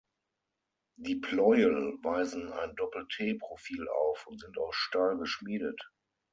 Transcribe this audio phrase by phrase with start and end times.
[0.97, 5.79] Die Pleuel weisen ein Doppel-T-Profil auf und sind aus Stahl geschmiedet.